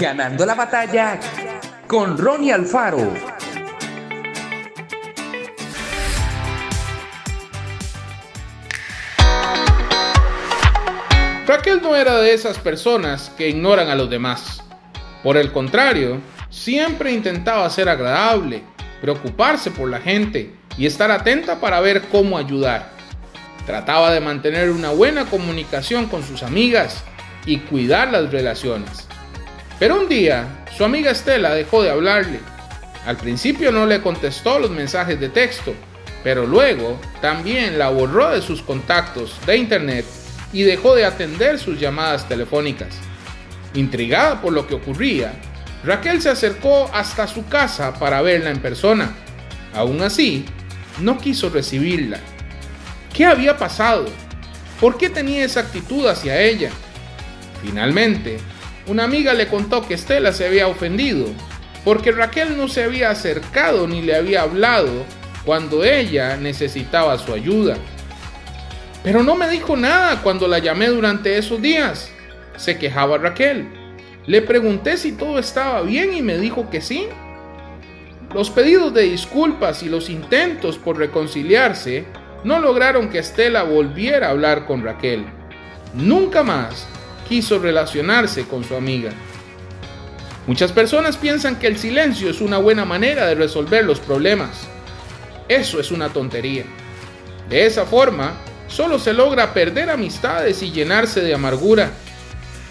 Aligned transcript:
Ganando 0.00 0.46
la 0.46 0.54
batalla 0.54 1.20
con 1.86 2.16
Ronnie 2.16 2.54
Alfaro. 2.54 3.12
Raquel 11.46 11.82
no 11.82 11.94
era 11.94 12.16
de 12.16 12.32
esas 12.32 12.56
personas 12.56 13.30
que 13.36 13.50
ignoran 13.50 13.90
a 13.90 13.94
los 13.94 14.08
demás. 14.08 14.62
Por 15.22 15.36
el 15.36 15.52
contrario, 15.52 16.22
siempre 16.48 17.12
intentaba 17.12 17.68
ser 17.68 17.90
agradable, 17.90 18.62
preocuparse 19.02 19.70
por 19.70 19.90
la 19.90 20.00
gente 20.00 20.54
y 20.78 20.86
estar 20.86 21.10
atenta 21.10 21.60
para 21.60 21.78
ver 21.80 22.04
cómo 22.10 22.38
ayudar. 22.38 22.88
Trataba 23.66 24.10
de 24.10 24.20
mantener 24.20 24.70
una 24.70 24.92
buena 24.92 25.26
comunicación 25.26 26.06
con 26.06 26.22
sus 26.22 26.42
amigas 26.42 27.04
y 27.44 27.58
cuidar 27.58 28.10
las 28.10 28.32
relaciones. 28.32 29.09
Pero 29.80 29.98
un 29.98 30.10
día, 30.10 30.46
su 30.76 30.84
amiga 30.84 31.10
Estela 31.10 31.54
dejó 31.54 31.82
de 31.82 31.90
hablarle. 31.90 32.38
Al 33.06 33.16
principio 33.16 33.72
no 33.72 33.86
le 33.86 34.02
contestó 34.02 34.58
los 34.58 34.70
mensajes 34.70 35.18
de 35.18 35.30
texto, 35.30 35.74
pero 36.22 36.46
luego 36.46 37.00
también 37.22 37.78
la 37.78 37.88
borró 37.88 38.30
de 38.30 38.42
sus 38.42 38.60
contactos 38.60 39.34
de 39.46 39.56
internet 39.56 40.04
y 40.52 40.64
dejó 40.64 40.94
de 40.94 41.06
atender 41.06 41.58
sus 41.58 41.80
llamadas 41.80 42.28
telefónicas. 42.28 42.94
Intrigada 43.72 44.42
por 44.42 44.52
lo 44.52 44.66
que 44.66 44.74
ocurría, 44.74 45.32
Raquel 45.82 46.20
se 46.20 46.28
acercó 46.28 46.90
hasta 46.92 47.26
su 47.26 47.46
casa 47.46 47.94
para 47.94 48.20
verla 48.20 48.50
en 48.50 48.60
persona. 48.60 49.14
Aún 49.72 50.02
así, 50.02 50.44
no 51.00 51.16
quiso 51.16 51.48
recibirla. 51.48 52.18
¿Qué 53.14 53.24
había 53.24 53.56
pasado? 53.56 54.04
¿Por 54.78 54.98
qué 54.98 55.08
tenía 55.08 55.42
esa 55.42 55.60
actitud 55.60 56.06
hacia 56.06 56.38
ella? 56.38 56.70
Finalmente, 57.62 58.40
una 58.86 59.04
amiga 59.04 59.34
le 59.34 59.48
contó 59.48 59.86
que 59.86 59.94
Estela 59.94 60.32
se 60.32 60.46
había 60.46 60.66
ofendido 60.66 61.26
porque 61.84 62.12
Raquel 62.12 62.56
no 62.56 62.68
se 62.68 62.84
había 62.84 63.10
acercado 63.10 63.86
ni 63.86 64.02
le 64.02 64.14
había 64.14 64.42
hablado 64.42 65.04
cuando 65.44 65.84
ella 65.84 66.36
necesitaba 66.36 67.16
su 67.18 67.32
ayuda. 67.32 67.76
Pero 69.02 69.22
no 69.22 69.34
me 69.34 69.48
dijo 69.48 69.76
nada 69.76 70.20
cuando 70.22 70.46
la 70.46 70.58
llamé 70.58 70.88
durante 70.88 71.38
esos 71.38 71.62
días, 71.62 72.10
se 72.56 72.78
quejaba 72.78 73.16
Raquel. 73.18 73.66
Le 74.26 74.42
pregunté 74.42 74.98
si 74.98 75.12
todo 75.12 75.38
estaba 75.38 75.80
bien 75.82 76.14
y 76.14 76.20
me 76.20 76.36
dijo 76.36 76.68
que 76.68 76.82
sí. 76.82 77.08
Los 78.34 78.50
pedidos 78.50 78.92
de 78.92 79.02
disculpas 79.02 79.82
y 79.82 79.88
los 79.88 80.10
intentos 80.10 80.76
por 80.76 80.98
reconciliarse 80.98 82.04
no 82.44 82.60
lograron 82.60 83.08
que 83.08 83.18
Estela 83.18 83.62
volviera 83.62 84.28
a 84.28 84.30
hablar 84.30 84.66
con 84.66 84.84
Raquel. 84.84 85.24
Nunca 85.94 86.42
más 86.42 86.86
quiso 87.30 87.60
relacionarse 87.60 88.44
con 88.44 88.64
su 88.64 88.74
amiga. 88.74 89.12
Muchas 90.48 90.72
personas 90.72 91.16
piensan 91.16 91.60
que 91.60 91.68
el 91.68 91.78
silencio 91.78 92.28
es 92.28 92.40
una 92.40 92.58
buena 92.58 92.84
manera 92.84 93.24
de 93.26 93.36
resolver 93.36 93.84
los 93.84 94.00
problemas. 94.00 94.66
Eso 95.48 95.78
es 95.78 95.92
una 95.92 96.08
tontería. 96.08 96.64
De 97.48 97.66
esa 97.66 97.86
forma, 97.86 98.32
solo 98.66 98.98
se 98.98 99.12
logra 99.12 99.54
perder 99.54 99.90
amistades 99.90 100.60
y 100.64 100.72
llenarse 100.72 101.20
de 101.20 101.32
amargura. 101.32 101.92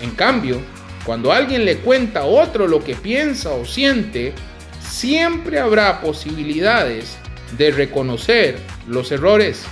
En 0.00 0.12
cambio, 0.12 0.62
cuando 1.04 1.32
alguien 1.32 1.66
le 1.66 1.76
cuenta 1.76 2.20
a 2.20 2.24
otro 2.24 2.66
lo 2.66 2.82
que 2.82 2.94
piensa 2.94 3.50
o 3.50 3.66
siente, 3.66 4.32
siempre 4.80 5.60
habrá 5.60 6.00
posibilidades 6.00 7.18
de 7.58 7.72
reconocer 7.72 8.58
los 8.88 9.12
errores, 9.12 9.64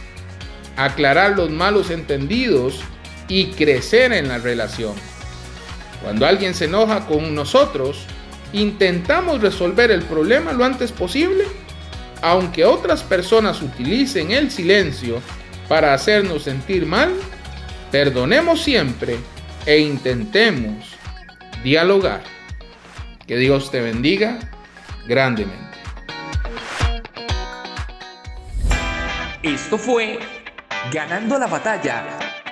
aclarar 0.76 1.38
los 1.38 1.48
malos 1.48 1.88
entendidos 1.88 2.84
y 3.28 3.47
crecer 3.53 4.12
en 4.12 4.28
la 4.28 4.39
relación. 4.39 4.94
Cuando 6.03 6.27
alguien 6.27 6.55
se 6.55 6.67
enoja 6.67 7.06
con 7.06 7.34
nosotros, 7.34 8.06
intentamos 8.53 9.41
resolver 9.41 9.91
el 9.91 10.03
problema 10.03 10.53
lo 10.53 10.64
antes 10.64 10.92
posible, 10.92 11.44
aunque 12.22 12.65
otras 12.65 13.03
personas 13.03 13.62
utilicen 13.62 14.31
el 14.31 14.50
silencio 14.50 15.21
para 15.69 15.94
hacernos 15.94 16.43
sentir 16.44 16.87
mal, 16.87 17.12
perdonemos 17.91 18.62
siempre 18.62 19.16
e 19.66 19.78
intentemos 19.78 20.94
dialogar. 21.62 22.22
Que 23.27 23.37
Dios 23.37 23.71
te 23.71 23.81
bendiga 23.81 24.38
grandemente. 25.06 25.78
Esto 29.43 29.78
fue 29.78 30.19
Ganando 30.93 31.38
la 31.38 31.47
batalla 31.47 32.23